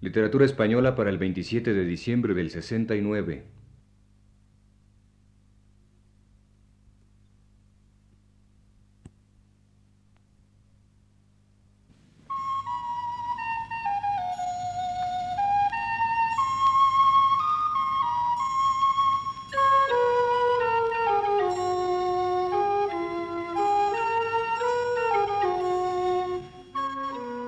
[0.00, 3.42] Literatura española para el 27 de diciembre del 69.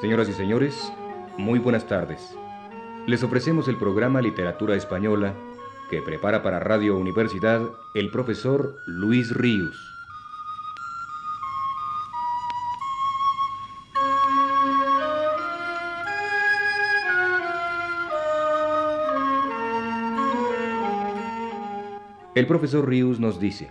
[0.00, 0.92] Señoras y señores,
[1.38, 2.36] muy buenas tardes.
[3.06, 5.34] Les ofrecemos el programa Literatura Española
[5.90, 7.62] que prepara para Radio Universidad
[7.94, 9.76] el profesor Luis Ríos.
[22.34, 23.70] El profesor Ríos nos dice,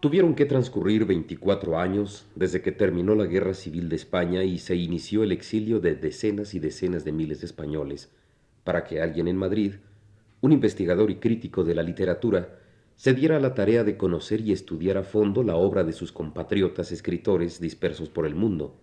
[0.00, 4.76] Tuvieron que transcurrir 24 años desde que terminó la Guerra Civil de España y se
[4.76, 8.12] inició el exilio de decenas y decenas de miles de españoles,
[8.62, 9.76] para que alguien en Madrid,
[10.42, 12.58] un investigador y crítico de la literatura,
[12.94, 16.92] se diera la tarea de conocer y estudiar a fondo la obra de sus compatriotas
[16.92, 18.78] escritores dispersos por el mundo.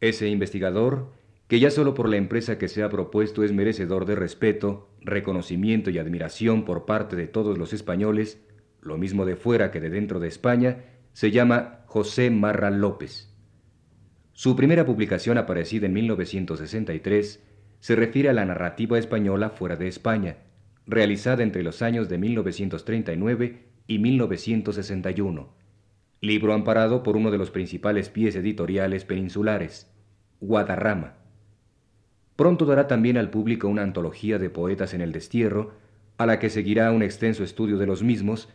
[0.00, 1.12] Ese investigador,
[1.46, 5.90] que ya solo por la empresa que se ha propuesto es merecedor de respeto, reconocimiento
[5.90, 8.40] y admiración por parte de todos los españoles,
[8.80, 13.34] lo mismo de fuera que de dentro de España, se llama José Marra López.
[14.32, 17.42] Su primera publicación aparecida en 1963
[17.80, 20.36] se refiere a la narrativa española fuera de España,
[20.86, 25.54] realizada entre los años de 1939 y 1961,
[26.20, 29.92] libro amparado por uno de los principales pies editoriales peninsulares,
[30.40, 31.14] Guadarrama.
[32.36, 35.72] Pronto dará también al público una antología de poetas en el destierro,
[36.16, 38.48] a la que seguirá un extenso estudio de los mismos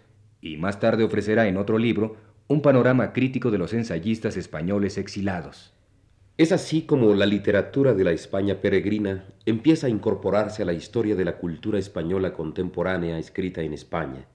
[0.44, 2.17] y más tarde ofrecerá en otro libro
[2.49, 5.73] un panorama crítico de los ensayistas españoles exilados.
[6.38, 11.16] Es así como la literatura de la España peregrina empieza a incorporarse a la historia
[11.16, 14.27] de la cultura española contemporánea escrita en España.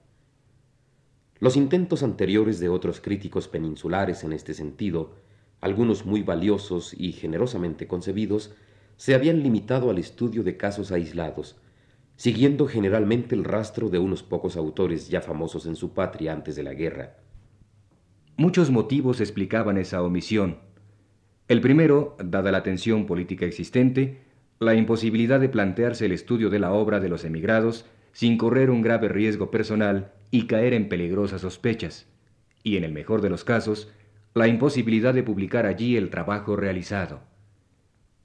[1.39, 5.13] Los intentos anteriores de otros críticos peninsulares en este sentido,
[5.61, 8.55] algunos muy valiosos y generosamente concebidos,
[8.97, 11.55] se habían limitado al estudio de casos aislados,
[12.19, 16.63] siguiendo generalmente el rastro de unos pocos autores ya famosos en su patria antes de
[16.63, 17.15] la guerra.
[18.35, 20.57] Muchos motivos explicaban esa omisión.
[21.47, 24.19] El primero, dada la tensión política existente,
[24.59, 28.81] la imposibilidad de plantearse el estudio de la obra de los emigrados sin correr un
[28.81, 32.05] grave riesgo personal y caer en peligrosas sospechas,
[32.63, 33.93] y en el mejor de los casos,
[34.33, 37.21] la imposibilidad de publicar allí el trabajo realizado.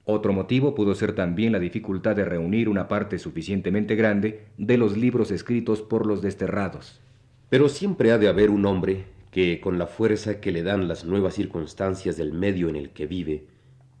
[0.07, 4.95] Otro motivo pudo ser también la dificultad de reunir una parte suficientemente grande de los
[4.95, 7.01] libros escritos por los desterrados.
[7.49, 11.05] Pero siempre ha de haber un hombre que, con la fuerza que le dan las
[11.05, 13.47] nuevas circunstancias del medio en el que vive,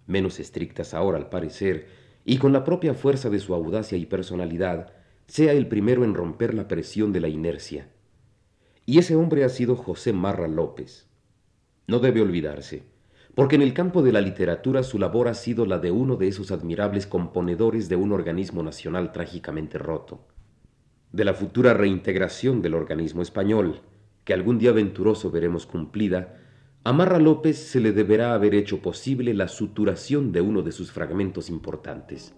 [0.05, 1.87] menos estrictas ahora al parecer,
[2.23, 4.93] y con la propia fuerza de su audacia y personalidad,
[5.25, 7.89] sea el primero en romper la presión de la inercia.
[8.85, 11.07] Y ese hombre ha sido José Marra López.
[11.87, 12.94] No debe olvidarse
[13.35, 16.29] porque en el campo de la literatura su labor ha sido la de uno de
[16.29, 20.25] esos admirables componedores de un organismo nacional trágicamente roto,
[21.11, 23.81] de la futura reintegración del organismo español,
[24.23, 26.37] que algún día venturoso veremos cumplida,
[26.85, 30.91] a Marra López se le deberá haber hecho posible la suturación de uno de sus
[30.91, 32.33] fragmentos importantes.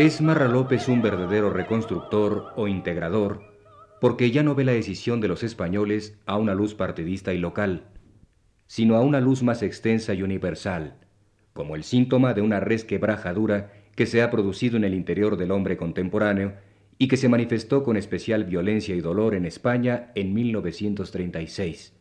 [0.00, 3.42] Es Marra López un verdadero reconstructor o integrador
[4.00, 7.84] porque ya no ve la decisión de los españoles a una luz partidista y local,
[8.66, 10.94] sino a una luz más extensa y universal,
[11.52, 15.76] como el síntoma de una resquebrajadura que se ha producido en el interior del hombre
[15.76, 16.54] contemporáneo
[16.96, 21.92] y que se manifestó con especial violencia y dolor en España en 1936.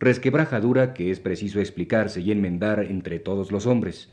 [0.00, 4.08] Resquebrajadura que es preciso explicarse y enmendar entre todos los hombres,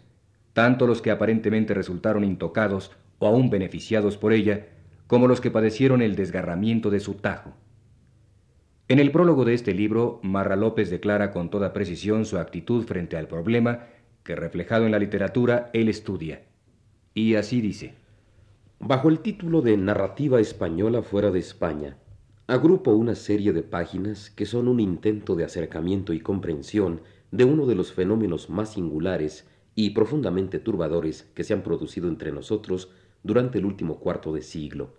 [0.53, 4.67] tanto los que aparentemente resultaron intocados o aún beneficiados por ella,
[5.07, 7.53] como los que padecieron el desgarramiento de su tajo.
[8.87, 13.17] En el prólogo de este libro, Marra López declara con toda precisión su actitud frente
[13.17, 13.85] al problema
[14.23, 16.43] que, reflejado en la literatura, él estudia.
[17.13, 17.93] Y así dice.
[18.79, 21.97] Bajo el título de Narrativa Española fuera de España,
[22.47, 27.01] agrupo una serie de páginas que son un intento de acercamiento y comprensión
[27.31, 29.47] de uno de los fenómenos más singulares
[29.85, 32.89] y profundamente turbadores que se han producido entre nosotros
[33.23, 34.97] durante el último cuarto de siglo.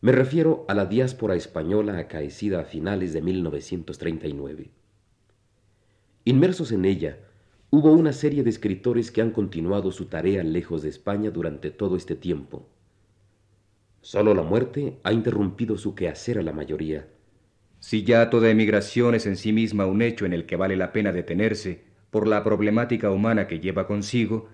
[0.00, 4.70] Me refiero a la diáspora española acaecida a finales de 1939.
[6.24, 7.18] Inmersos en ella,
[7.68, 11.96] hubo una serie de escritores que han continuado su tarea lejos de España durante todo
[11.96, 12.66] este tiempo.
[14.00, 17.06] Solo la muerte ha interrumpido su quehacer a la mayoría.
[17.80, 20.90] Si ya toda emigración es en sí misma un hecho en el que vale la
[20.90, 24.48] pena detenerse por la problemática humana que lleva consigo,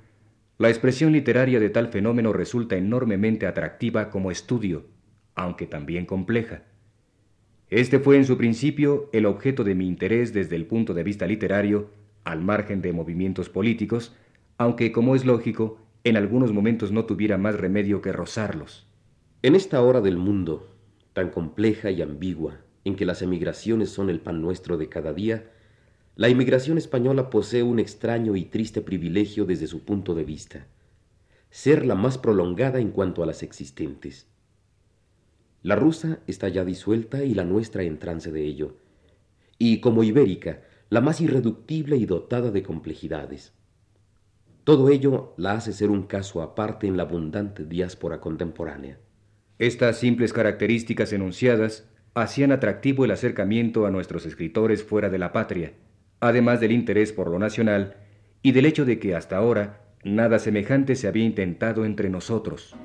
[0.59, 4.87] la expresión literaria de tal fenómeno resulta enormemente atractiva como estudio,
[5.35, 6.63] aunque también compleja.
[7.71, 11.27] Este fue en su principio el objeto de mi interés desde el punto de vista
[11.27, 11.91] literario,
[12.23, 14.15] al margen de movimientos políticos,
[14.59, 18.87] aunque, como es lógico, en algunos momentos no tuviera más remedio que rozarlos.
[19.43, 20.69] En esta hora del mundo,
[21.13, 25.51] tan compleja y ambigua, en que las emigraciones son el pan nuestro de cada día,
[26.17, 30.69] la inmigración española posee un extraño y triste privilegio desde su punto de vista,
[31.51, 34.29] ser la más prolongada en cuanto a las existentes.
[35.63, 38.77] La rusa está ya disuelta y la nuestra en trance de ello,
[39.59, 43.53] y como ibérica, la más irreductible y dotada de complejidades.
[44.63, 48.99] Todo ello la hace ser un caso aparte en la abundante diáspora contemporánea.
[49.59, 55.75] Estas simples características enunciadas hacían atractivo el acercamiento a nuestros escritores fuera de la patria,
[56.29, 57.97] además del interés por lo nacional
[58.43, 62.77] y del hecho de que hasta ahora nada semejante se había intentado entre nosotros.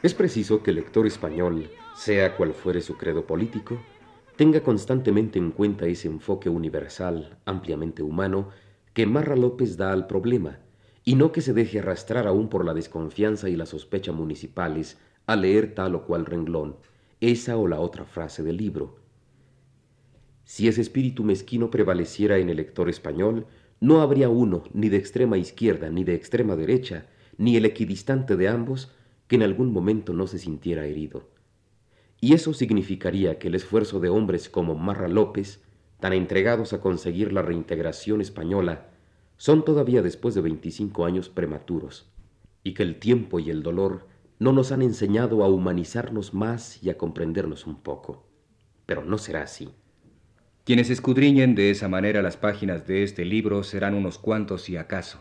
[0.00, 3.80] Es preciso que el lector español, sea cual fuere su credo político,
[4.36, 8.50] tenga constantemente en cuenta ese enfoque universal, ampliamente humano,
[8.92, 10.60] que Marra López da al problema,
[11.02, 15.34] y no que se deje arrastrar aún por la desconfianza y la sospecha municipales a
[15.34, 16.76] leer tal o cual renglón,
[17.20, 19.00] esa o la otra frase del libro.
[20.44, 23.46] Si ese espíritu mezquino prevaleciera en el lector español,
[23.80, 27.06] no habría uno, ni de extrema izquierda, ni de extrema derecha,
[27.36, 28.92] ni el equidistante de ambos,
[29.28, 31.28] que en algún momento no se sintiera herido.
[32.20, 35.62] Y eso significaría que el esfuerzo de hombres como Marra López,
[36.00, 38.88] tan entregados a conseguir la reintegración española,
[39.36, 42.10] son todavía después de veinticinco años prematuros,
[42.64, 44.08] y que el tiempo y el dolor
[44.40, 48.26] no nos han enseñado a humanizarnos más y a comprendernos un poco.
[48.86, 49.68] Pero no será así.
[50.64, 55.20] Quienes escudriñen de esa manera las páginas de este libro serán unos cuantos si acaso.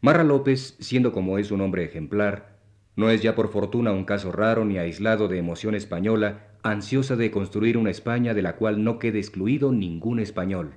[0.00, 2.55] Marra López, siendo como es un hombre ejemplar,
[2.96, 7.30] no es ya por fortuna un caso raro ni aislado de emoción española, ansiosa de
[7.30, 10.72] construir una España de la cual no quede excluido ningún español.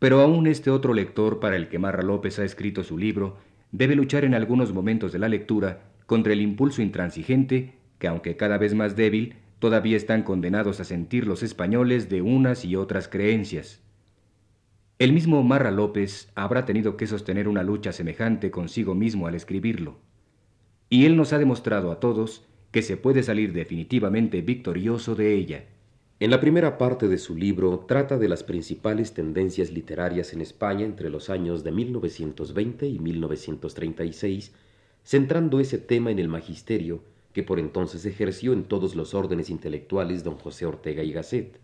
[0.00, 3.36] Pero aún este otro lector para el que Marra López ha escrito su libro
[3.70, 8.58] debe luchar en algunos momentos de la lectura contra el impulso intransigente que, aunque cada
[8.58, 13.80] vez más débil, todavía están condenados a sentir los españoles de unas y otras creencias.
[14.98, 19.98] El mismo Marra López habrá tenido que sostener una lucha semejante consigo mismo al escribirlo
[20.92, 25.64] y Él nos ha demostrado a todos que se puede salir definitivamente victorioso de ella.
[26.20, 30.84] En la primera parte de su libro trata de las principales tendencias literarias en España
[30.84, 34.52] entre los años de 1920 y 1936,
[35.02, 37.00] centrando ese tema en el magisterio
[37.32, 41.58] que por entonces ejerció en todos los órdenes intelectuales don José Ortega y Gasset,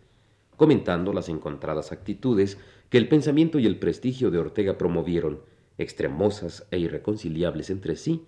[0.57, 2.57] comentando las encontradas actitudes
[2.89, 5.41] que el pensamiento y el prestigio de Ortega promovieron,
[5.77, 8.23] extremosas e irreconciliables entre sí,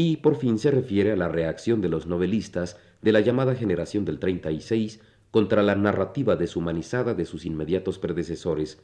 [0.00, 4.04] y por fin se refiere a la reacción de los novelistas de la llamada generación
[4.04, 5.00] del 36
[5.32, 8.80] contra la narrativa deshumanizada de sus inmediatos predecesores,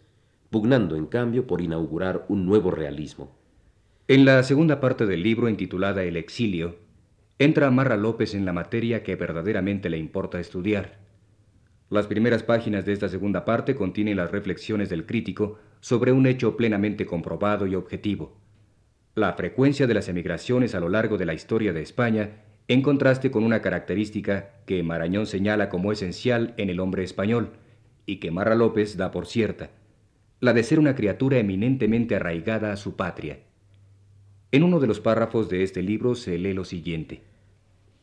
[0.51, 3.39] pugnando en cambio por inaugurar un nuevo realismo.
[4.09, 6.79] En la segunda parte del libro intitulada El exilio,
[7.39, 10.99] entra Marra López en la materia que verdaderamente le importa estudiar.
[11.91, 16.57] Las primeras páginas de esta segunda parte contienen las reflexiones del crítico sobre un hecho
[16.57, 18.44] plenamente comprobado y objetivo
[19.15, 23.31] la frecuencia de las emigraciones a lo largo de la historia de España en contraste
[23.31, 27.51] con una característica que Marañón señala como esencial en el hombre español
[28.07, 29.71] y que Marra López da por cierta,
[30.41, 33.39] la de ser una criatura eminentemente arraigada a su patria.
[34.51, 37.23] En uno de los párrafos de este libro se lee lo siguiente.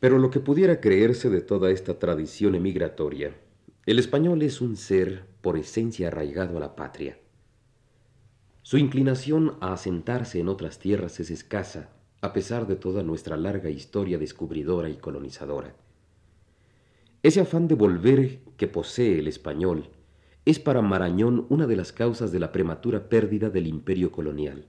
[0.00, 3.34] Pero lo que pudiera creerse de toda esta tradición emigratoria,
[3.86, 7.18] el español es un ser por esencia arraigado a la patria.
[8.62, 11.90] Su inclinación a asentarse en otras tierras es escasa,
[12.20, 15.74] a pesar de toda nuestra larga historia descubridora y colonizadora.
[17.24, 19.90] Ese afán de volver que posee el español
[20.44, 24.68] es para Marañón una de las causas de la prematura pérdida del imperio colonial.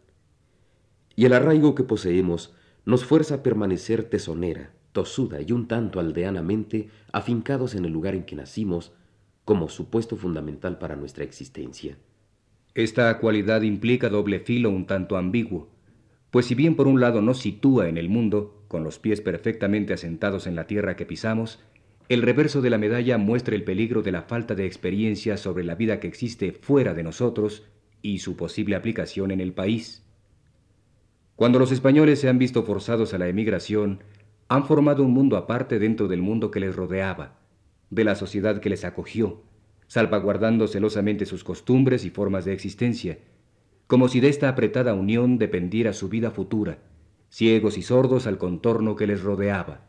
[1.15, 6.89] Y el arraigo que poseemos nos fuerza a permanecer tesonera, tosuda y un tanto aldeanamente
[7.11, 8.91] afincados en el lugar en que nacimos
[9.45, 11.97] como supuesto fundamental para nuestra existencia.
[12.75, 15.69] Esta cualidad implica doble filo un tanto ambiguo,
[16.31, 19.93] pues si bien por un lado nos sitúa en el mundo, con los pies perfectamente
[19.93, 21.59] asentados en la tierra que pisamos,
[22.09, 25.75] el reverso de la medalla muestra el peligro de la falta de experiencia sobre la
[25.75, 27.63] vida que existe fuera de nosotros
[28.01, 30.03] y su posible aplicación en el país.
[31.35, 34.03] Cuando los españoles se han visto forzados a la emigración,
[34.47, 37.39] han formado un mundo aparte dentro del mundo que les rodeaba,
[37.91, 39.43] de la sociedad que les acogió,
[39.93, 43.19] salvaguardando celosamente sus costumbres y formas de existencia,
[43.85, 46.79] como si de esta apretada unión dependiera su vida futura,
[47.29, 49.81] ciegos y sordos al contorno que les rodeaba.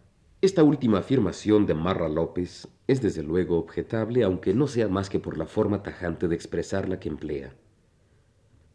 [0.43, 5.21] Esta última afirmación de Marra López es desde luego objetable, aunque no sea más que
[5.21, 7.55] por la forma tajante de expresarla que emplea.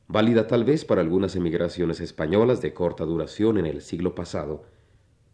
[0.07, 4.63] Válida tal vez para algunas emigraciones españolas de corta duración en el siglo pasado,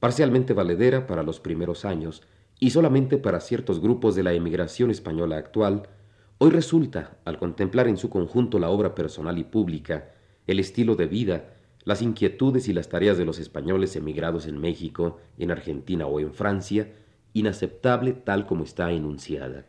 [0.01, 2.21] parcialmente valedera para los primeros años
[2.59, 5.89] y solamente para ciertos grupos de la emigración española actual,
[6.37, 10.11] hoy resulta, al contemplar en su conjunto la obra personal y pública,
[10.47, 15.19] el estilo de vida, las inquietudes y las tareas de los españoles emigrados en México,
[15.37, 16.91] en Argentina o en Francia,
[17.33, 19.65] inaceptable tal como está enunciada.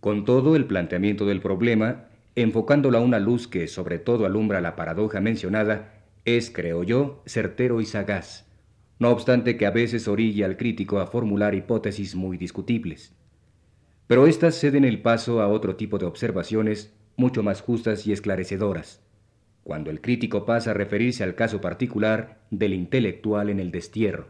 [0.00, 4.76] Con todo, el planteamiento del problema, enfocándolo a una luz que sobre todo alumbra la
[4.76, 8.47] paradoja mencionada, es, creo yo, certero y sagaz,
[8.98, 13.14] no obstante que a veces orilla al crítico a formular hipótesis muy discutibles.
[14.06, 19.02] Pero éstas ceden el paso a otro tipo de observaciones mucho más justas y esclarecedoras
[19.68, 24.28] cuando el crítico pasa a referirse al caso particular del intelectual en el destierro.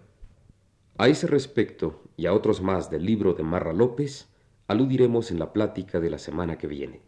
[0.97, 4.29] A ese respecto y a otros más del libro de Marra López,
[4.67, 7.03] aludiremos en la plática de la semana que viene.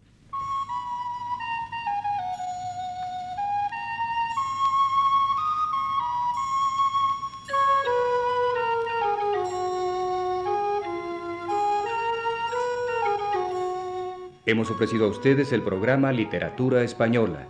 [14.46, 17.46] Hemos ofrecido a ustedes el programa Literatura Española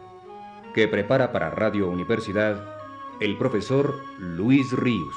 [0.75, 2.65] que prepara para Radio Universidad
[3.21, 5.15] el profesor Luis Ríos.